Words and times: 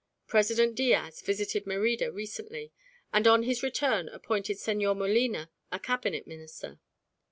President 0.25 0.73
Diaz 0.73 1.21
visited 1.21 1.67
Merida 1.67 2.11
recently, 2.11 2.71
and 3.13 3.27
on 3.27 3.43
his 3.43 3.61
return 3.61 4.09
appointed 4.09 4.57
Señor 4.57 4.97
Molina 4.97 5.51
a 5.71 5.77
Cabinet 5.77 6.25
Minister. 6.25 6.79